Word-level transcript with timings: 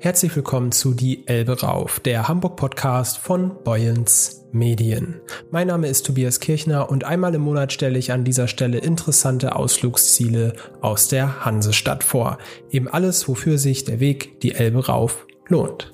Herzlich 0.00 0.36
willkommen 0.36 0.70
zu 0.70 0.92
Die 0.92 1.26
Elbe 1.26 1.60
Rauf, 1.60 2.00
der 2.00 2.28
Hamburg-Podcast 2.28 3.16
von 3.16 3.62
Boyens 3.64 4.44
Medien. 4.52 5.20
Mein 5.50 5.68
Name 5.68 5.88
ist 5.88 6.04
Tobias 6.04 6.40
Kirchner 6.40 6.90
und 6.90 7.04
einmal 7.04 7.34
im 7.34 7.42
Monat 7.42 7.72
stelle 7.72 7.98
ich 7.98 8.12
an 8.12 8.24
dieser 8.24 8.46
Stelle 8.46 8.78
interessante 8.78 9.56
Ausflugsziele 9.56 10.54
aus 10.82 11.08
der 11.08 11.44
Hansestadt 11.44 12.04
vor. 12.04 12.38
Eben 12.70 12.88
alles, 12.88 13.28
wofür 13.28 13.56
sich 13.56 13.84
der 13.84 14.00
Weg 14.00 14.40
die 14.40 14.52
Elbe 14.52 14.86
rauf 14.86 15.26
lohnt. 15.48 15.93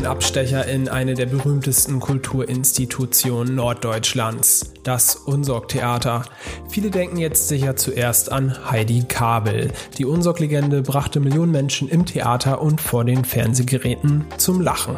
Einen 0.00 0.06
Abstecher 0.06 0.64
in 0.64 0.88
eine 0.88 1.12
der 1.12 1.26
berühmtesten 1.26 2.00
Kulturinstitutionen 2.00 3.54
Norddeutschlands, 3.54 4.72
das 4.82 5.14
Unsorg-Theater. 5.14 6.24
Viele 6.70 6.90
denken 6.90 7.18
jetzt 7.18 7.48
sicher 7.48 7.76
zuerst 7.76 8.32
an 8.32 8.70
Heidi 8.70 9.04
Kabel. 9.06 9.70
Die 9.98 10.06
Unsorg-Legende 10.06 10.80
brachte 10.80 11.20
Millionen 11.20 11.52
Menschen 11.52 11.86
im 11.86 12.06
Theater 12.06 12.62
und 12.62 12.80
vor 12.80 13.04
den 13.04 13.26
Fernsehgeräten 13.26 14.24
zum 14.38 14.62
Lachen. 14.62 14.96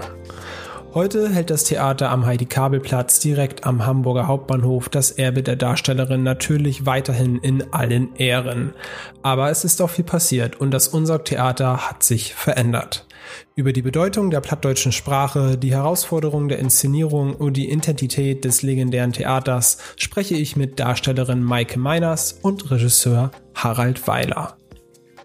Heute 0.95 1.31
hält 1.31 1.49
das 1.49 1.65
Theater 1.65 2.11
am 2.11 2.27
Heidi-Kabel-Platz 2.27 3.19
direkt 3.19 3.65
am 3.65 3.87
Hamburger 3.87 4.27
Hauptbahnhof 4.27 4.91
das 4.91 5.11
Erbe 5.11 5.43
der 5.43 5.57
Darstellerin 5.57 6.23
natürlich 6.23 6.85
weiterhin 6.85 7.39
in 7.39 7.73
allen 7.73 8.15
Ehren. 8.17 8.75
Aber 9.23 9.49
es 9.51 9.65
ist 9.65 9.81
auch 9.81 9.89
viel 9.89 10.05
passiert 10.05 10.61
und 10.61 10.71
das 10.71 10.89
Unsorg-Theater 10.89 11.89
hat 11.89 12.03
sich 12.03 12.35
verändert. 12.35 13.07
Über 13.55 13.73
die 13.73 13.81
Bedeutung 13.81 14.31
der 14.31 14.43
plattdeutschen 14.43 14.93
Sprache, 14.93 15.57
die 15.57 15.73
Herausforderungen 15.73 16.51
der 16.51 16.59
Inszenierung 16.59 17.37
und 17.37 17.57
die 17.57 17.71
Identität 17.71 18.45
des 18.45 18.61
legendären 18.61 19.15
Theaters 19.15 19.79
spreche 19.97 20.35
ich 20.35 20.57
mit 20.57 20.79
Darstellerin 20.79 21.43
Maike 21.43 21.79
Meiners 21.79 22.39
und 22.43 22.71
Regisseur 22.71 23.31
Harald 23.55 24.07
Weiler. 24.07 24.59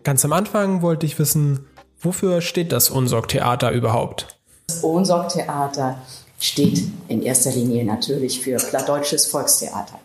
Ganz 0.04 0.24
am 0.24 0.32
Anfang 0.32 0.82
wollte 0.82 1.06
ich 1.06 1.20
wissen, 1.20 1.68
wofür 2.00 2.40
steht 2.40 2.72
das 2.72 2.90
Unsorg-Theater 2.90 3.72
überhaupt? 3.72 4.37
Das 4.70 4.84
Ohnsorg-Theater 4.84 5.98
steht 6.40 6.84
in 7.08 7.24
erster 7.24 7.52
Linie 7.52 7.86
natürlich 7.86 8.42
für 8.42 8.58
plattdeutsches 8.58 9.26
Volkstheater. 9.26 9.98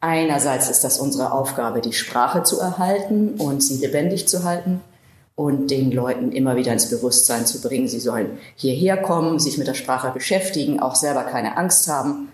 Einerseits 0.00 0.70
ist 0.70 0.84
das 0.84 0.98
unsere 0.98 1.32
Aufgabe, 1.32 1.82
die 1.82 1.92
Sprache 1.92 2.42
zu 2.44 2.58
erhalten 2.60 3.34
und 3.34 3.62
sie 3.62 3.76
lebendig 3.76 4.26
zu 4.26 4.42
halten 4.42 4.80
und 5.36 5.70
den 5.70 5.92
Leuten 5.92 6.32
immer 6.32 6.56
wieder 6.56 6.72
ins 6.72 6.88
Bewusstsein 6.88 7.44
zu 7.44 7.60
bringen, 7.60 7.88
sie 7.88 8.00
sollen 8.00 8.38
hierher 8.56 8.96
kommen, 8.96 9.38
sich 9.38 9.58
mit 9.58 9.66
der 9.66 9.74
Sprache 9.74 10.10
beschäftigen, 10.12 10.80
auch 10.80 10.94
selber 10.94 11.24
keine 11.24 11.56
Angst 11.56 11.88
haben. 11.88 12.30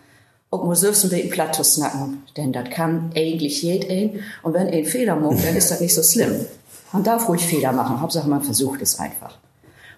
Und 0.50 0.64
muss 0.64 0.80
selbst 0.80 1.02
ein 1.02 1.10
bisschen 1.10 1.30
Plattus 1.30 1.74
snacken, 1.74 2.22
denn 2.36 2.52
das 2.52 2.70
kann 2.70 3.10
eigentlich 3.16 3.60
jeder. 3.60 4.18
Und 4.44 4.54
wenn 4.54 4.68
ein 4.68 4.84
Fehler 4.84 5.16
macht, 5.16 5.44
dann 5.44 5.56
ist 5.56 5.72
das 5.72 5.80
nicht 5.80 5.94
so 5.94 6.02
schlimm. 6.02 6.46
Man 6.92 7.02
darf 7.02 7.28
ruhig 7.28 7.44
Fehler 7.44 7.72
machen, 7.72 8.00
Hauptsache 8.00 8.28
man 8.28 8.40
versucht 8.40 8.80
es 8.80 9.00
einfach. 9.00 9.36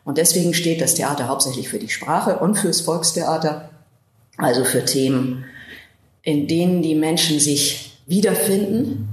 Und 0.07 0.19
deswegen 0.19 0.55
steht 0.55 0.81
das 0.81 0.95
Theater 0.95 1.27
hauptsächlich 1.27 1.69
für 1.69 1.81
die 1.81 1.89
Sprache 1.89 2.39
und 2.39 2.55
fürs 2.55 2.81
Volkstheater, 2.81 3.71
also 4.39 4.65
für 4.65 4.85
Themen, 4.85 5.45
in 6.23 6.47
denen 6.47 6.81
die 6.81 6.95
Menschen 6.95 7.41
sich 7.41 7.99
wiederfinden 8.07 9.09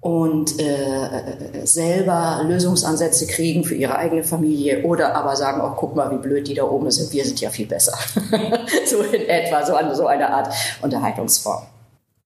und 0.00 0.58
äh, 0.58 1.66
selber 1.66 2.40
Lösungsansätze 2.48 3.26
kriegen 3.26 3.62
für 3.62 3.74
ihre 3.74 3.96
eigene 3.96 4.24
Familie 4.24 4.84
oder 4.84 5.14
aber 5.14 5.36
sagen, 5.36 5.60
oh, 5.62 5.74
guck 5.76 5.94
mal, 5.94 6.10
wie 6.10 6.16
blöd 6.16 6.48
die 6.48 6.54
da 6.54 6.62
oben 6.64 6.90
sind, 6.90 7.12
wir 7.12 7.26
sind 7.26 7.38
ja 7.42 7.50
viel 7.50 7.66
besser. 7.66 7.92
so 8.86 9.02
in 9.02 9.28
etwa, 9.28 9.66
so, 9.66 9.74
eine, 9.74 9.94
so 9.94 10.06
eine 10.06 10.32
Art 10.32 10.54
Unterhaltungsform. 10.80 11.64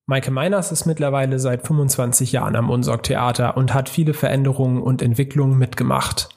Maike 0.07 0.31
Meiners 0.31 0.71
ist 0.71 0.87
mittlerweile 0.87 1.41
seit 1.41 1.67
25 1.67 2.31
Jahren 2.31 2.55
am 2.55 2.71
Unsorg-Theater 2.71 3.57
und 3.57 3.75
hat 3.75 3.89
viele 3.89 4.15
Veränderungen 4.15 4.81
und 4.81 5.03
Entwicklungen 5.03 5.59
mitgemacht. 5.59 6.29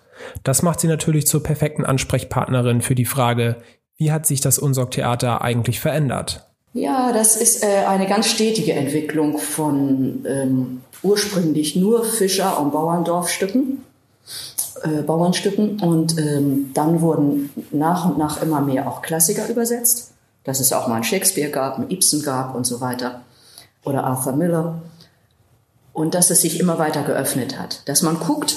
Das 0.43 0.61
macht 0.61 0.79
sie 0.79 0.87
natürlich 0.87 1.27
zur 1.27 1.43
perfekten 1.43 1.85
Ansprechpartnerin 1.85 2.81
für 2.81 2.95
die 2.95 3.05
Frage, 3.05 3.57
wie 3.97 4.11
hat 4.11 4.25
sich 4.25 4.41
das 4.41 4.59
Unsorg-Theater 4.59 5.41
eigentlich 5.41 5.79
verändert? 5.79 6.47
Ja, 6.73 7.11
das 7.11 7.35
ist 7.35 7.63
äh, 7.63 7.85
eine 7.87 8.07
ganz 8.07 8.27
stetige 8.27 8.73
Entwicklung 8.73 9.39
von 9.39 10.23
ähm, 10.27 10.81
ursprünglich 11.01 11.75
nur 11.75 12.03
Fischer- 12.03 12.59
und 12.59 12.71
Bauerndorfstücken, 12.71 13.83
äh, 14.83 15.01
Bauernstücken. 15.01 15.79
Und 15.79 16.19
ähm, 16.19 16.71
dann 16.75 17.01
wurden 17.01 17.49
nach 17.71 18.05
und 18.05 18.19
nach 18.19 18.43
immer 18.43 18.61
mehr 18.61 18.87
auch 18.87 19.01
Klassiker 19.01 19.49
übersetzt. 19.49 20.13
Dass 20.43 20.59
es 20.59 20.71
auch 20.71 20.87
mal 20.87 20.95
einen 20.95 21.03
Shakespeare 21.03 21.49
gab, 21.49 21.77
einen 21.77 21.89
Ibsen 21.89 22.21
gab 22.21 22.53
und 22.53 22.65
so 22.65 22.79
weiter. 22.79 23.21
Oder 23.83 24.03
Arthur 24.03 24.33
Miller. 24.33 24.81
Und 25.93 26.13
dass 26.13 26.29
es 26.29 26.41
sich 26.41 26.59
immer 26.59 26.77
weiter 26.77 27.01
geöffnet 27.01 27.59
hat. 27.59 27.81
Dass 27.89 28.03
man 28.03 28.19
guckt, 28.19 28.55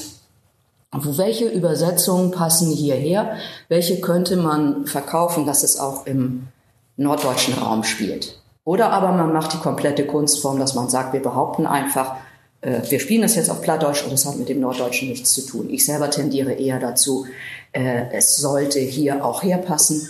welche 0.93 1.49
Übersetzungen 1.49 2.31
passen 2.31 2.71
hierher, 2.71 3.37
welche 3.69 4.01
könnte 4.01 4.37
man 4.37 4.87
verkaufen, 4.87 5.47
dass 5.47 5.63
es 5.63 5.79
auch 5.79 6.07
im 6.07 6.49
norddeutschen 6.97 7.55
Raum 7.55 7.85
spielt. 7.85 8.41
Oder 8.65 8.93
aber 8.93 9.13
man 9.13 9.33
macht 9.33 9.53
die 9.53 9.59
komplette 9.59 10.07
Kunstform, 10.07 10.59
dass 10.59 10.75
man 10.75 10.89
sagt, 10.89 11.13
wir 11.13 11.23
behaupten 11.23 11.67
einfach, 11.67 12.17
äh, 12.61 12.81
wir 12.89 13.01
spielen 13.01 13.23
das 13.23 13.37
jetzt 13.37 13.51
auf 13.51 13.63
Plattdeutsch 13.63 14.05
und 14.05 14.13
das 14.13 14.27
hat 14.27 14.37
mit 14.37 14.49
dem 14.49 14.61
Norddeutschen 14.61 15.09
nichts 15.09 15.33
zu 15.33 15.47
tun. 15.47 15.71
Ich 15.71 15.87
selber 15.87 16.11
tendiere 16.11 16.53
eher 16.53 16.79
dazu, 16.79 17.27
äh, 17.73 18.05
es 18.13 18.37
sollte 18.37 18.81
hier 18.81 19.25
auch 19.25 19.43
herpassen 19.43 20.09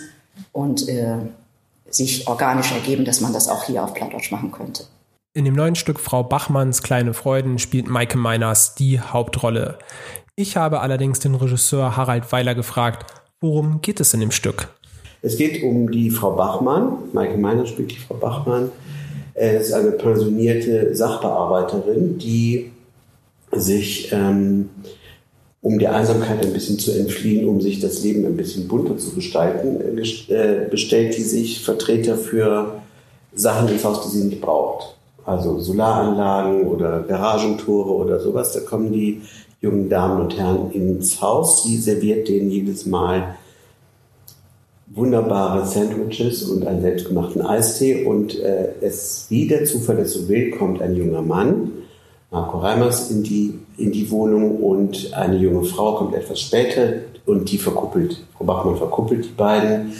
und 0.51 0.87
äh, 0.89 1.17
sich 1.89 2.27
organisch 2.27 2.71
ergeben, 2.71 3.05
dass 3.05 3.21
man 3.21 3.33
das 3.33 3.47
auch 3.47 3.63
hier 3.65 3.83
auf 3.83 3.93
Plattdeutsch 3.93 4.31
machen 4.31 4.51
könnte. 4.51 4.85
In 5.33 5.45
dem 5.45 5.55
neuen 5.55 5.75
Stück 5.75 5.99
Frau 5.99 6.23
Bachmanns 6.23 6.83
Kleine 6.83 7.13
Freuden 7.13 7.57
spielt 7.57 7.87
Maike 7.87 8.17
Meiners 8.17 8.75
die 8.75 8.99
Hauptrolle. 8.99 9.79
Ich 10.41 10.57
habe 10.57 10.79
allerdings 10.79 11.19
den 11.19 11.35
Regisseur 11.35 11.95
Harald 11.95 12.31
Weiler 12.31 12.55
gefragt, 12.55 13.05
worum 13.41 13.79
geht 13.81 13.99
es 13.99 14.15
in 14.15 14.21
dem 14.21 14.31
Stück? 14.31 14.69
Es 15.21 15.37
geht 15.37 15.61
um 15.61 15.91
die 15.91 16.09
Frau 16.09 16.31
Bachmann. 16.31 16.93
Maike 17.13 17.37
Meiners 17.37 17.69
spielt 17.69 17.91
die 17.91 17.99
Frau 17.99 18.15
Bachmann. 18.15 18.71
Es 19.35 19.67
ist 19.67 19.73
eine 19.73 19.91
pensionierte 19.91 20.95
Sachbearbeiterin, 20.95 22.17
die 22.17 22.71
sich, 23.51 24.11
ähm, 24.11 24.69
um 25.61 25.77
der 25.77 25.93
Einsamkeit 25.93 26.43
ein 26.43 26.53
bisschen 26.53 26.79
zu 26.79 26.91
entfliehen, 26.91 27.47
um 27.47 27.61
sich 27.61 27.79
das 27.79 28.03
Leben 28.03 28.25
ein 28.25 28.35
bisschen 28.35 28.67
bunter 28.67 28.97
zu 28.97 29.13
gestalten, 29.13 29.79
äh, 29.79 30.67
bestellt 30.71 31.17
die 31.17 31.21
sich 31.21 31.63
Vertreter 31.63 32.17
für 32.17 32.81
Sachen 33.35 33.67
ins 33.67 33.85
Haus, 33.85 34.07
die 34.07 34.17
sie 34.17 34.23
nicht 34.23 34.41
braucht 34.41 34.95
also 35.23 35.59
Solaranlagen 35.59 36.67
oder 36.67 37.01
Garagentore 37.01 37.93
oder 37.93 38.19
sowas. 38.19 38.53
Da 38.53 38.61
kommen 38.61 38.91
die 38.91 39.21
jungen 39.61 39.89
Damen 39.89 40.21
und 40.21 40.37
Herren 40.37 40.71
ins 40.71 41.21
Haus. 41.21 41.63
Sie 41.63 41.77
serviert 41.77 42.27
denen 42.27 42.49
jedes 42.49 42.85
Mal 42.85 43.35
wunderbare 44.87 45.65
Sandwiches 45.65 46.43
und 46.43 46.67
einen 46.67 46.81
selbstgemachten 46.81 47.41
Eistee. 47.41 48.03
Und 48.03 48.37
äh, 48.39 48.73
es, 48.81 49.27
wie 49.29 49.47
der 49.47 49.65
Zufall 49.65 49.99
es 49.99 50.13
so 50.13 50.27
will, 50.27 50.51
kommt 50.51 50.81
ein 50.81 50.95
junger 50.95 51.21
Mann, 51.21 51.71
Marco 52.31 52.59
Reimers, 52.59 53.11
in 53.11 53.23
die, 53.23 53.59
in 53.77 53.91
die 53.91 54.09
Wohnung 54.09 54.57
und 54.57 55.13
eine 55.13 55.37
junge 55.37 55.63
Frau 55.65 55.95
kommt 55.95 56.15
etwas 56.15 56.39
später 56.39 56.93
und 57.25 57.51
die 57.51 57.57
verkuppelt, 57.57 58.23
Frau 58.37 58.45
Bachmann 58.45 58.77
verkuppelt 58.77 59.25
die 59.25 59.33
beiden. 59.35 59.93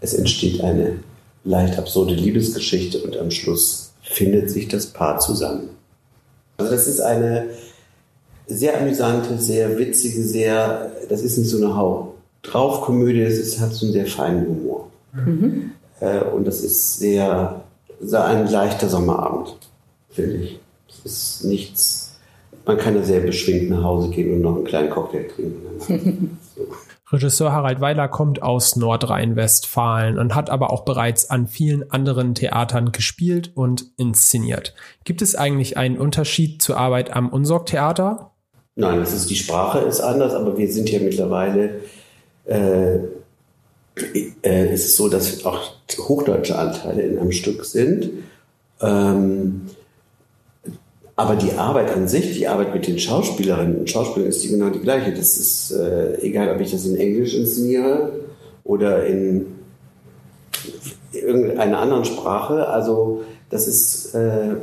Es 0.00 0.14
entsteht 0.14 0.62
eine 0.62 1.00
leicht 1.44 1.78
absurde 1.78 2.14
Liebesgeschichte 2.14 2.98
und 2.98 3.16
am 3.16 3.30
Schluss 3.30 3.92
findet 4.02 4.50
sich 4.50 4.68
das 4.68 4.86
Paar 4.86 5.18
zusammen. 5.20 5.70
Also 6.58 6.70
das 6.72 6.86
ist 6.86 7.00
eine 7.00 7.46
sehr 8.56 8.80
amüsante, 8.80 9.38
sehr 9.38 9.78
witzige, 9.78 10.22
sehr, 10.22 10.92
das 11.08 11.22
ist 11.22 11.38
nicht 11.38 11.48
so 11.48 11.58
eine 11.58 11.76
Hau 11.76 12.14
drauf 12.42 12.80
Komödie, 12.82 13.22
es 13.22 13.60
hat 13.60 13.72
so 13.72 13.86
einen 13.86 13.92
sehr 13.92 14.06
feinen 14.06 14.46
Humor. 14.46 14.90
Mhm. 15.12 15.72
Äh, 16.00 16.20
und 16.20 16.46
das 16.46 16.62
ist 16.62 16.98
sehr, 16.98 17.62
sehr 18.00 18.24
ein 18.24 18.48
leichter 18.48 18.88
Sommerabend, 18.88 19.56
finde 20.10 20.36
ich. 20.36 20.60
Es 20.88 21.04
ist 21.04 21.44
nichts, 21.44 22.18
man 22.66 22.78
kann 22.78 22.94
da 22.94 23.02
sehr 23.02 23.20
beschwingt 23.20 23.70
nach 23.70 23.82
Hause 23.82 24.10
gehen 24.10 24.34
und 24.34 24.40
noch 24.40 24.56
einen 24.56 24.64
kleinen 24.64 24.90
Cocktail 24.90 25.28
trinken. 25.28 26.38
so. 26.56 26.66
Regisseur 27.12 27.50
Harald 27.50 27.80
Weiler 27.80 28.06
kommt 28.06 28.40
aus 28.40 28.76
Nordrhein-Westfalen 28.76 30.16
und 30.16 30.36
hat 30.36 30.48
aber 30.48 30.72
auch 30.72 30.84
bereits 30.84 31.28
an 31.28 31.48
vielen 31.48 31.90
anderen 31.90 32.36
Theatern 32.36 32.92
gespielt 32.92 33.50
und 33.56 33.86
inszeniert. 33.96 34.74
Gibt 35.02 35.20
es 35.20 35.34
eigentlich 35.34 35.76
einen 35.76 35.98
Unterschied 35.98 36.62
zur 36.62 36.76
Arbeit 36.76 37.12
am 37.16 37.28
Unsorg-Theater? 37.28 38.29
Nein, 38.80 39.02
es 39.02 39.12
ist, 39.12 39.28
die 39.28 39.36
Sprache 39.36 39.80
ist 39.80 40.00
anders, 40.00 40.32
aber 40.32 40.56
wir 40.56 40.72
sind 40.72 40.90
ja 40.90 41.00
mittlerweile, 41.00 41.80
äh, 42.46 42.96
äh, 44.42 44.72
ist 44.72 44.96
so, 44.96 45.10
dass 45.10 45.44
auch 45.44 45.72
hochdeutsche 45.98 46.58
Anteile 46.58 47.02
in 47.02 47.18
einem 47.18 47.32
Stück 47.32 47.66
sind. 47.66 48.08
Ähm, 48.80 49.66
aber 51.14 51.36
die 51.36 51.52
Arbeit 51.52 51.94
an 51.94 52.08
sich, 52.08 52.32
die 52.32 52.48
Arbeit 52.48 52.72
mit 52.72 52.86
den 52.86 52.98
Schauspielerinnen 52.98 53.80
und 53.80 53.90
Schauspielern 53.90 54.30
ist 54.30 54.42
die 54.42 54.48
genau 54.48 54.70
die 54.70 54.80
gleiche. 54.80 55.12
Das 55.12 55.36
ist 55.36 55.72
äh, 55.72 56.18
egal, 56.22 56.54
ob 56.54 56.62
ich 56.62 56.70
das 56.70 56.86
in 56.86 56.96
Englisch 56.96 57.34
inszeniere 57.34 58.12
oder 58.64 59.04
in 59.04 59.44
irgendeiner 61.12 61.80
anderen 61.80 62.06
Sprache. 62.06 62.66
Also 62.66 63.24
das 63.50 63.68
ist, 63.68 64.14
äh, 64.14 64.56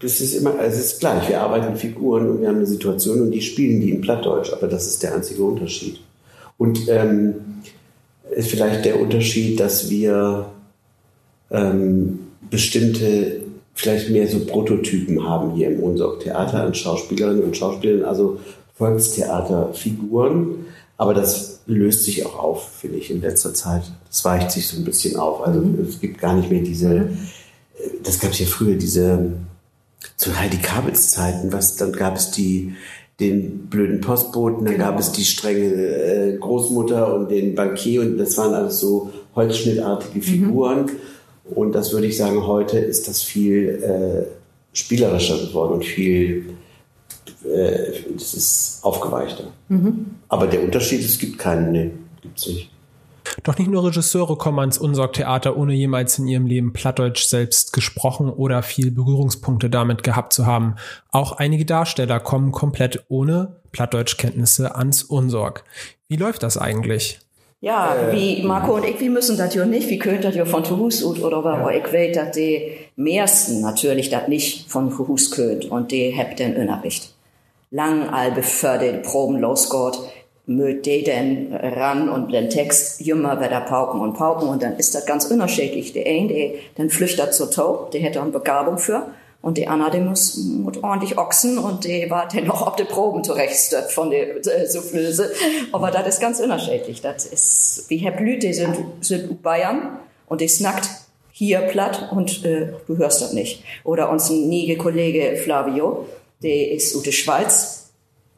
das 0.00 0.20
ist 0.20 0.34
immer, 0.34 0.58
es 0.60 0.78
ist 0.78 1.00
gleich. 1.00 1.28
Wir 1.28 1.40
arbeiten 1.42 1.76
Figuren 1.76 2.28
und 2.28 2.40
wir 2.40 2.48
haben 2.48 2.56
eine 2.56 2.66
Situation 2.66 3.20
und 3.20 3.30
die 3.30 3.42
spielen 3.42 3.80
die 3.80 3.90
in 3.90 4.00
Plattdeutsch. 4.00 4.52
Aber 4.52 4.66
das 4.66 4.86
ist 4.86 5.02
der 5.02 5.14
einzige 5.14 5.42
Unterschied. 5.42 6.00
Und 6.56 6.88
ähm, 6.88 7.34
ist 8.34 8.50
vielleicht 8.50 8.84
der 8.84 9.00
Unterschied, 9.00 9.60
dass 9.60 9.90
wir 9.90 10.46
ähm, 11.50 12.20
bestimmte 12.48 13.42
vielleicht 13.74 14.10
mehr 14.10 14.26
so 14.26 14.40
Prototypen 14.40 15.26
haben 15.26 15.54
hier 15.54 15.70
im 15.70 15.82
Unsorg 15.82 16.20
Theater 16.20 16.64
an 16.64 16.74
Schauspielerinnen 16.74 17.44
und 17.44 17.56
Schauspielern, 17.56 18.04
also 18.04 18.40
Volkstheaterfiguren. 18.74 20.66
Aber 20.96 21.14
das 21.14 21.60
löst 21.66 22.04
sich 22.04 22.26
auch 22.26 22.38
auf, 22.38 22.68
finde 22.72 22.98
ich, 22.98 23.10
in 23.10 23.20
letzter 23.20 23.54
Zeit. 23.54 23.82
Das 24.08 24.24
weicht 24.24 24.50
sich 24.50 24.68
so 24.68 24.76
ein 24.76 24.84
bisschen 24.84 25.16
auf. 25.16 25.46
Also 25.46 25.60
mhm. 25.60 25.86
es 25.86 26.00
gibt 26.00 26.18
gar 26.18 26.34
nicht 26.34 26.50
mehr 26.50 26.62
diese, 26.62 26.94
äh, 26.94 27.08
das 28.02 28.18
gab 28.18 28.32
es 28.32 28.38
ja 28.38 28.46
früher, 28.46 28.76
diese, 28.76 29.32
zu 30.16 30.38
Heidi 30.38 30.58
Kabels 30.58 31.10
Zeiten, 31.10 31.52
was, 31.52 31.76
dann 31.76 31.92
gab 31.92 32.16
es 32.16 32.30
die, 32.30 32.74
den 33.20 33.66
blöden 33.66 34.00
Postboten, 34.00 34.64
dann 34.64 34.74
genau. 34.74 34.86
gab 34.86 34.98
es 34.98 35.12
die 35.12 35.24
strenge 35.24 35.66
äh, 35.66 36.36
Großmutter 36.38 37.14
und 37.14 37.30
den 37.30 37.54
Bankier 37.54 38.02
und 38.02 38.18
das 38.18 38.36
waren 38.38 38.54
alles 38.54 38.80
so 38.80 39.10
holzschnittartige 39.34 40.18
mhm. 40.18 40.22
Figuren. 40.22 40.82
Mhm. 40.86 41.52
Und 41.54 41.72
das 41.72 41.92
würde 41.92 42.06
ich 42.06 42.16
sagen, 42.16 42.46
heute 42.46 42.78
ist 42.78 43.08
das 43.08 43.22
viel 43.22 43.82
äh, 43.82 44.26
spielerischer 44.72 45.38
geworden 45.38 45.74
und 45.74 45.84
viel, 45.84 46.54
äh, 47.44 47.92
das 48.14 48.34
ist 48.34 48.78
aufgeweichter. 48.82 49.52
Mhm. 49.68 50.06
Aber 50.28 50.46
der 50.46 50.62
Unterschied, 50.62 51.00
es 51.00 51.18
gibt 51.18 51.38
keinen, 51.38 51.72
nee, 51.72 51.90
gibt's 52.22 52.46
nicht. 52.46 52.70
Doch 53.42 53.56
nicht 53.58 53.70
nur 53.70 53.84
Regisseure 53.84 54.36
kommen 54.36 54.58
ans 54.58 54.78
Unsorg-Theater, 54.78 55.56
ohne 55.56 55.72
jemals 55.72 56.18
in 56.18 56.26
ihrem 56.26 56.46
Leben 56.46 56.72
Plattdeutsch 56.72 57.24
selbst 57.24 57.72
gesprochen 57.72 58.28
oder 58.28 58.62
viel 58.62 58.90
Berührungspunkte 58.90 59.70
damit 59.70 60.02
gehabt 60.02 60.32
zu 60.32 60.46
haben. 60.46 60.76
Auch 61.10 61.32
einige 61.32 61.64
Darsteller 61.64 62.20
kommen 62.20 62.52
komplett 62.52 63.04
ohne 63.08 63.56
Plattdeutschkenntnisse 63.72 64.74
ans 64.74 65.02
Unsorg. 65.02 65.64
Wie 66.08 66.16
läuft 66.16 66.42
das 66.42 66.58
eigentlich? 66.58 67.20
Ja, 67.62 67.94
äh, 67.94 68.12
wie 68.12 68.42
Marco 68.42 68.74
und 68.74 68.84
ich, 68.84 68.98
wir 69.00 69.10
müssen 69.10 69.36
das 69.36 69.54
ja 69.54 69.66
nicht, 69.66 69.88
wie 69.90 69.98
könnt 69.98 70.24
das 70.24 70.34
ja 70.34 70.46
von 70.46 70.64
Tuhus 70.64 71.04
oder 71.04 71.44
was, 71.44 71.58
ja. 71.58 71.70
ich 71.78 71.92
weiß, 71.92 72.16
dass 72.16 72.30
die 72.32 72.72
meisten 72.96 73.60
natürlich 73.60 74.08
das 74.08 74.28
nicht 74.28 74.70
von 74.70 74.90
Tuhus 74.90 75.30
könnt 75.30 75.66
und 75.66 75.92
die 75.92 76.14
habt 76.16 76.38
den 76.38 76.56
Unterricht. 76.56 77.14
Lang 77.70 78.08
all 78.08 78.32
bevor 78.32 78.78
die 78.78 78.98
Proben 79.02 79.38
losgeht, 79.38 79.98
mögt 80.50 80.86
die 80.86 81.04
dann 81.04 81.54
ran 81.54 82.08
und 82.08 82.32
den 82.32 82.50
Text 82.50 83.00
jümmer 83.00 83.40
wieder 83.40 83.60
pauken 83.60 84.00
und 84.00 84.14
pauken 84.14 84.48
und 84.48 84.62
dann 84.62 84.76
ist 84.78 84.96
das 84.96 85.06
ganz 85.06 85.26
unterschiedlich. 85.26 85.92
Der 85.92 86.06
eine, 86.06 86.26
der, 86.26 86.50
dann 86.74 86.90
flüchtet 86.90 87.32
zur 87.34 87.52
Taub, 87.52 87.92
der 87.92 88.00
hätte 88.00 88.20
eine 88.20 88.32
Begabung 88.32 88.76
für. 88.78 89.06
Und 89.42 89.56
die 89.56 89.68
Anna, 89.68 89.88
die 89.88 90.00
muss, 90.00 90.36
muss 90.36 90.82
ordentlich 90.82 91.16
ochsen 91.16 91.56
und 91.56 91.84
die 91.84 92.10
war 92.10 92.28
dann 92.28 92.44
noch 92.44 92.66
auf 92.66 92.76
die 92.76 92.84
Proben 92.84 93.22
zurechtstört 93.22 93.92
von 93.92 94.10
der 94.10 94.44
äh, 94.44 94.66
Soufflöse. 94.66 95.30
Aber 95.72 95.92
das 95.92 96.06
ist 96.08 96.20
ganz 96.20 96.40
unterschiedlich. 96.40 97.00
Das 97.00 97.24
ist, 97.26 97.84
wie 97.88 97.98
Herr 97.98 98.10
Blüt, 98.10 98.42
die 98.42 98.52
sind, 98.52 98.76
sind 99.00 99.42
Bayern 99.42 99.98
und 100.26 100.40
die 100.40 100.48
snackt 100.48 100.90
hier 101.30 101.60
platt 101.60 102.10
und 102.10 102.44
äh, 102.44 102.72
du 102.88 102.98
hörst 102.98 103.22
das 103.22 103.32
nicht. 103.32 103.62
Oder 103.84 104.10
unser 104.10 104.34
niege 104.34 104.76
Kollege 104.76 105.36
Flavio, 105.36 106.06
der 106.42 106.72
ist 106.72 107.06
der 107.06 107.12
Schweiz 107.12 107.79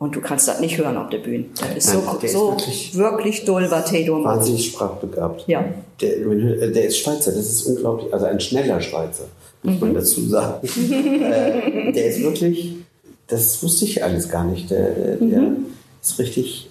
und 0.03 0.17
du 0.17 0.21
kannst 0.21 0.49
das 0.49 0.59
nicht 0.59 0.79
hören 0.79 0.97
auf 0.97 1.11
der 1.11 1.19
Bühne. 1.19 1.45
Das 1.55 1.77
ist 1.77 1.95
Nein, 1.95 2.03
so, 2.05 2.11
so 2.11 2.17
ist 2.17 2.35
wirklich, 2.35 2.97
wirklich 2.97 3.45
doll, 3.45 3.71
was 3.71 3.85
Tedo 3.89 4.25
Wahnsinnig 4.25 4.67
sprachbegabt. 4.67 5.45
Ja. 5.47 5.65
Der, 6.01 6.71
der 6.71 6.85
ist 6.87 6.99
Schweizer, 6.99 7.31
das 7.31 7.47
ist 7.47 7.67
unglaublich, 7.67 8.13
also 8.13 8.27
ein 8.27 8.41
schneller 8.41 8.81
Schweizer 8.81 9.27
muss 9.63 9.81
man 9.81 9.91
mhm. 9.91 9.95
dazu 9.95 10.27
sagen. 10.27 10.67
äh, 10.93 11.93
der 11.93 12.07
ist 12.07 12.21
wirklich, 12.21 12.75
das 13.29 13.63
wusste 13.63 13.85
ich 13.85 14.03
alles 14.03 14.29
gar 14.29 14.45
nicht. 14.45 14.71
Der, 14.71 14.91
der, 14.91 15.17
der 15.17 15.41
mhm. 15.41 15.67
ist 16.03 16.19
richtig 16.19 16.69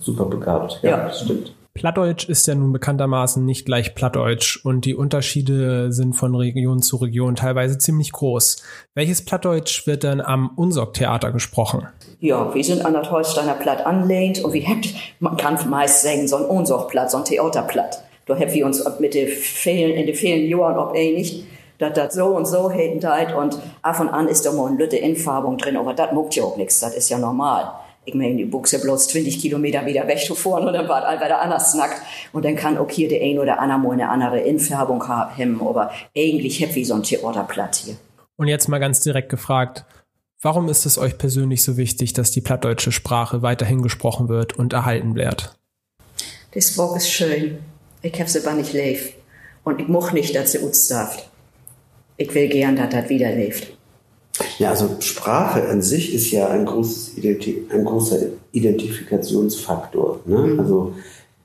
super 0.00 0.24
begabt. 0.24 0.80
Ja, 0.82 0.90
ja. 0.90 1.08
das 1.08 1.20
stimmt. 1.20 1.52
Plattdeutsch 1.74 2.28
ist 2.28 2.46
ja 2.46 2.54
nun 2.54 2.72
bekanntermaßen 2.72 3.44
nicht 3.44 3.64
gleich 3.64 3.94
Plattdeutsch 3.94 4.64
und 4.64 4.84
die 4.84 4.94
Unterschiede 4.94 5.92
sind 5.92 6.14
von 6.14 6.34
Region 6.34 6.82
zu 6.82 6.96
Region 6.96 7.36
teilweise 7.36 7.78
ziemlich 7.78 8.12
groß. 8.12 8.62
Welches 8.94 9.24
Plattdeutsch 9.24 9.86
wird 9.86 10.04
dann 10.04 10.20
am 10.20 10.50
Unsog-Theater 10.56 11.30
gesprochen? 11.30 11.86
Ja, 12.18 12.52
wir 12.54 12.64
sind 12.64 12.84
an 12.84 12.94
das 12.94 13.10
Holsteiner 13.10 13.54
Platt 13.54 13.86
anlehnt 13.86 14.44
und 14.44 14.52
wir 14.52 14.66
haben, 14.66 14.82
man 15.20 15.36
kann 15.36 15.58
meist 15.70 16.02
sagen, 16.02 16.26
so 16.26 16.36
ein 16.36 16.44
Unsog-Platt, 16.44 17.10
so 17.10 17.18
ein 17.18 17.24
Theaterplatt. 17.24 18.02
Da 18.26 18.34
haben 18.34 18.52
wir 18.52 18.66
uns 18.66 18.84
mit 18.98 19.14
den 19.14 19.28
vielen, 19.28 19.92
in 19.92 20.06
den 20.06 20.14
vielen 20.14 20.48
Jahren 20.48 20.76
ob 20.76 20.94
eh 20.94 21.14
nicht 21.14 21.44
dass 21.80 21.94
das 21.94 22.14
so 22.14 22.26
und 22.26 22.46
so 22.46 22.70
hätten 22.70 22.98
und 23.34 23.58
ab 23.82 24.00
und 24.00 24.08
an 24.10 24.28
ist 24.28 24.44
da 24.44 24.52
mal 24.52 24.68
eine 24.68 24.76
Lütte 24.76 24.96
Infarbung 24.96 25.56
drin, 25.56 25.76
aber 25.76 25.94
das 25.94 26.12
muckt 26.12 26.36
ja 26.36 26.44
auch 26.44 26.56
nichts, 26.56 26.80
das 26.80 26.94
ist 26.94 27.08
ja 27.08 27.18
normal. 27.18 27.72
Ich 28.04 28.14
meine, 28.14 28.36
die 28.36 28.44
Buchse 28.44 28.80
bloß 28.80 29.08
20 29.08 29.40
Kilometer 29.40 29.84
wieder 29.86 30.06
weg 30.08 30.18
zu 30.18 30.34
fahren 30.34 30.66
und 30.66 30.72
dann 30.72 30.88
war 30.88 31.04
all 31.04 31.18
wieder 31.18 31.40
anders 31.40 31.74
nackt. 31.74 32.00
Und 32.32 32.44
dann 32.44 32.56
kann 32.56 32.78
auch 32.78 32.90
hier 32.90 33.08
der 33.08 33.22
ein 33.22 33.38
oder 33.38 33.60
andere 33.60 33.78
mal 33.78 33.92
eine 33.92 34.08
andere 34.08 34.40
Infärbung 34.40 35.06
haben, 35.06 35.60
aber 35.60 35.90
eigentlich 36.16 36.62
hab 36.62 36.74
wie 36.74 36.84
so 36.84 36.94
ein 36.94 37.02
Theaterplatt 37.02 37.76
hier. 37.76 37.96
Und 38.36 38.48
jetzt 38.48 38.68
mal 38.68 38.78
ganz 38.78 39.00
direkt 39.00 39.28
gefragt, 39.28 39.84
warum 40.40 40.68
ist 40.68 40.86
es 40.86 40.96
euch 40.96 41.18
persönlich 41.18 41.62
so 41.62 41.76
wichtig, 41.76 42.14
dass 42.14 42.30
die 42.30 42.40
plattdeutsche 42.40 42.90
Sprache 42.90 43.42
weiterhin 43.42 43.82
gesprochen 43.82 44.28
wird 44.28 44.58
und 44.58 44.72
erhalten 44.72 45.12
bleibt? 45.12 45.54
Das 46.54 46.76
Wort 46.78 46.96
ist 46.96 47.10
schön. 47.10 47.58
Ich 48.02 48.18
hab 48.18 48.28
sie 48.28 48.40
aber 48.40 48.56
nicht 48.56 48.72
lief. 48.72 49.12
Und 49.62 49.78
ich 49.78 49.88
moch 49.88 50.12
nicht, 50.12 50.34
dass 50.34 50.52
sie 50.52 50.58
uns 50.58 50.88
darf 50.88 51.30
ich 52.20 52.34
will 52.34 52.48
gern, 52.48 52.76
dass 52.76 52.90
das 52.90 53.08
wieder 53.08 53.32
lebt. 53.32 53.72
Ja, 54.58 54.70
also 54.70 54.88
Sprache 55.00 55.68
an 55.68 55.82
sich 55.82 56.14
ist 56.14 56.30
ja 56.30 56.48
ein, 56.48 56.66
großes 56.66 57.16
Identi 57.18 57.66
ein 57.70 57.84
großer 57.84 58.18
Identifikationsfaktor. 58.52 60.20
Ne? 60.26 60.38
Mhm. 60.38 60.60
Also 60.60 60.94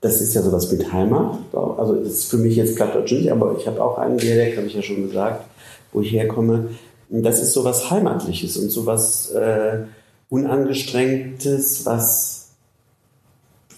das 0.00 0.20
ist 0.20 0.34
ja 0.34 0.42
sowas 0.42 0.70
mit 0.70 0.92
Heimat. 0.92 1.38
Also 1.52 1.96
das 1.96 2.12
ist 2.12 2.30
für 2.30 2.38
mich 2.38 2.56
jetzt 2.56 2.76
Plattdeutsch 2.76 3.12
nicht, 3.12 3.30
aber 3.30 3.56
ich 3.58 3.66
habe 3.66 3.82
auch 3.82 3.98
einen 3.98 4.18
Dialekt, 4.18 4.56
habe 4.56 4.66
ich 4.66 4.74
ja 4.74 4.82
schon 4.82 5.06
gesagt, 5.08 5.44
wo 5.92 6.00
ich 6.00 6.12
herkomme. 6.12 6.70
Das 7.08 7.40
ist 7.40 7.52
sowas 7.52 7.90
Heimatliches 7.90 8.56
und 8.56 8.70
sowas 8.70 9.30
äh, 9.30 9.84
Unangestrengtes, 10.28 11.86
was 11.86 12.48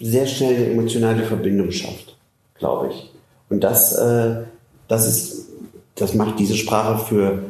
sehr 0.00 0.26
schnell 0.26 0.56
eine 0.56 0.70
emotionale 0.70 1.24
Verbindung 1.24 1.70
schafft, 1.70 2.16
glaube 2.58 2.88
ich. 2.88 3.12
Und 3.50 3.62
das, 3.62 3.94
äh, 3.94 4.42
das 4.88 5.06
ist 5.06 5.48
das 5.98 6.14
macht 6.14 6.38
diese 6.38 6.54
Sprache 6.54 7.04
für 7.04 7.42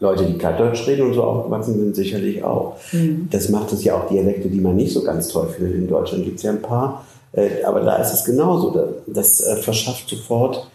Leute, 0.00 0.24
die 0.24 0.32
Plattdeutsch 0.32 0.86
reden 0.86 1.06
und 1.06 1.14
so 1.14 1.22
aufgewachsen 1.22 1.78
sind, 1.78 1.94
sicherlich 1.94 2.42
auch. 2.42 2.76
Mhm. 2.92 3.28
Das 3.30 3.50
macht 3.50 3.70
es 3.72 3.84
ja 3.84 3.94
auch 3.94 4.08
Dialekte, 4.08 4.48
die 4.48 4.60
man 4.60 4.74
nicht 4.74 4.92
so 4.92 5.02
ganz 5.02 5.28
toll 5.28 5.48
findet. 5.48 5.74
In 5.74 5.88
Deutschland 5.88 6.24
gibt 6.24 6.38
es 6.38 6.42
ja 6.42 6.50
ein 6.50 6.62
paar, 6.62 7.04
äh, 7.32 7.62
aber 7.64 7.80
da 7.80 7.96
ist 7.96 8.12
es 8.12 8.24
genauso. 8.24 8.94
Das 9.06 9.42
äh, 9.42 9.56
verschafft 9.56 10.08
sofort 10.08 10.68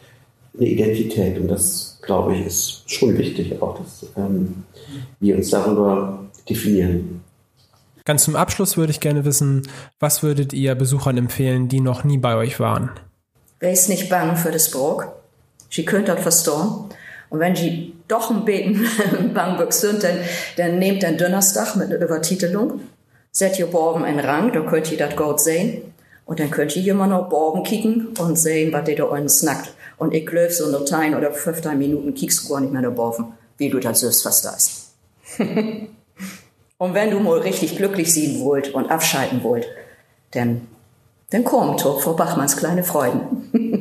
eine 0.58 0.68
Identität 0.68 1.40
und 1.40 1.48
das, 1.48 1.98
glaube 2.04 2.36
ich, 2.36 2.46
ist 2.46 2.84
schon 2.86 3.18
wichtig, 3.18 3.62
auch 3.62 3.78
dass 3.78 4.06
ähm, 4.16 4.64
wir 5.20 5.36
uns 5.36 5.50
darüber 5.50 6.20
definieren. 6.48 7.22
Ganz 8.06 8.24
zum 8.24 8.36
Abschluss 8.36 8.78
würde 8.78 8.92
ich 8.92 9.00
gerne 9.00 9.26
wissen, 9.26 9.64
was 10.00 10.22
würdet 10.22 10.54
ihr 10.54 10.76
Besuchern 10.76 11.18
empfehlen, 11.18 11.68
die 11.68 11.80
noch 11.80 12.04
nie 12.04 12.20
bei 12.20 12.36
euch 12.36 12.60
waren? 12.60 12.92
Wer 13.60 13.72
ist 13.72 13.90
nicht 13.90 14.10
bang 14.10 14.38
für 14.38 14.52
das 14.52 14.70
Burg? 14.70 15.12
Sie 15.72 15.84
könnt 15.84 16.08
das 16.08 16.22
verstehen. 16.22 16.86
Und 17.30 17.40
wenn 17.40 17.56
Sie 17.56 17.94
doch 18.08 18.32
ein 18.32 18.46
bisschen 18.46 19.34
Bamberg 19.34 19.74
sind, 19.74 20.04
dann, 20.04 20.18
dann 20.58 20.80
nehmt 20.80 21.04
den 21.04 21.18
Donnerstag 21.18 21.76
mit 21.76 21.88
einer 21.88 22.04
Übertitelung, 22.04 22.82
setzt 23.32 23.60
ihr 23.60 23.68
morgen 23.68 24.04
einen 24.04 24.20
Rang, 24.20 24.54
da 24.54 24.62
könnt 24.62 24.92
ihr 24.92 24.98
das 24.98 25.16
gut 25.16 25.40
sehen. 25.40 25.94
Und 26.26 26.40
dann 26.40 26.50
könnt 26.50 26.76
ihr 26.76 26.92
immer 26.92 27.06
noch 27.06 27.30
morgen 27.30 27.64
kicken 27.64 28.08
und 28.20 28.36
sehen, 28.36 28.74
was 28.74 28.90
ihr 28.90 28.96
da 28.96 29.04
unten 29.04 29.30
snackt. 29.30 29.74
Und 29.98 30.14
ich 30.14 30.26
glaube, 30.26 30.52
so 30.52 30.70
nur 30.70 30.86
10 30.86 31.16
oder 31.16 31.32
15 31.32 31.78
Minuten 31.78 32.14
kickst 32.16 32.44
du 32.44 32.54
gar 32.54 32.62
nicht 32.62 32.74
mehr 32.74 32.82
da 32.82 32.90
oben, 32.90 33.34
wie 33.58 33.70
du 33.70 33.80
das 33.80 34.00
selbst 34.00 34.26
was 34.26 34.42
da 34.42 34.56
ist. 34.56 34.94
und 36.78 36.94
wenn 36.94 37.12
du 37.12 37.20
mal 37.20 37.40
richtig 37.40 37.78
glücklich 37.78 38.12
sehen 38.12 38.42
wollt 38.42 38.74
und 38.74 38.90
abschalten 38.90 39.44
wollt, 39.44 39.68
dann, 40.32 40.68
dann 41.30 41.44
kommt 41.44 41.82
vor 41.82 42.16
Bachmanns 42.16 42.58
kleine 42.58 42.84
Freuden. 42.84 43.52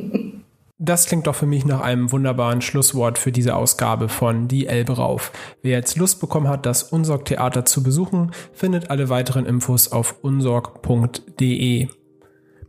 Das 0.85 1.07
klingt 1.07 1.25
doch 1.25 1.33
für 1.33 1.47
mich 1.47 1.65
nach 1.65 1.81
einem 1.81 2.11
wunderbaren 2.11 2.61
Schlusswort 2.61 3.17
für 3.17 3.31
diese 3.31 3.55
Ausgabe 3.55 4.07
von 4.07 4.47
Die 4.47 4.67
Elbe 4.67 4.97
rauf. 4.97 5.31
Wer 5.63 5.77
jetzt 5.77 5.97
Lust 5.97 6.21
bekommen 6.21 6.47
hat, 6.47 6.67
das 6.67 6.83
Unsorg 6.83 7.25
Theater 7.25 7.65
zu 7.65 7.81
besuchen, 7.81 8.31
findet 8.53 8.91
alle 8.91 9.09
weiteren 9.09 9.47
Infos 9.47 9.91
auf 9.91 10.17
unsorg.de. 10.21 11.87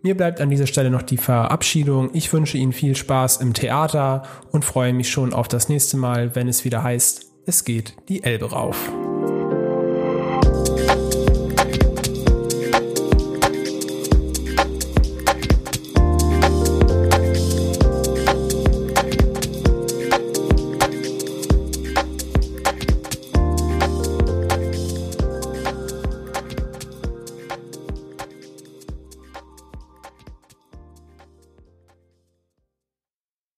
Mir 0.00 0.16
bleibt 0.16 0.40
an 0.40 0.48
dieser 0.48 0.66
Stelle 0.66 0.90
noch 0.90 1.02
die 1.02 1.18
Verabschiedung. 1.18 2.08
Ich 2.14 2.32
wünsche 2.32 2.56
Ihnen 2.56 2.72
viel 2.72 2.96
Spaß 2.96 3.36
im 3.38 3.52
Theater 3.52 4.22
und 4.50 4.64
freue 4.64 4.94
mich 4.94 5.10
schon 5.10 5.34
auf 5.34 5.46
das 5.46 5.68
nächste 5.68 5.98
Mal, 5.98 6.34
wenn 6.34 6.48
es 6.48 6.64
wieder 6.64 6.82
heißt 6.82 7.26
es 7.48 7.64
geht 7.64 7.96
die 8.08 8.24
Elbe 8.24 8.50
rauf. 8.50 8.90